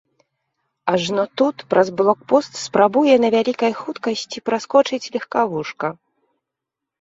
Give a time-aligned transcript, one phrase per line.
[0.93, 5.87] Ажно тут праз блокпост спрабуе на вялікай хуткасці праскочыць легкавушка.